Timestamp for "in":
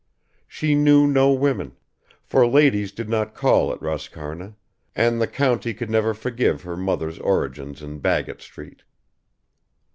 7.83-7.99